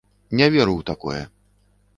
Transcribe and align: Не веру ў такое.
Не 0.39 0.47
веру 0.55 0.73
ў 0.79 0.89
такое. 0.91 1.21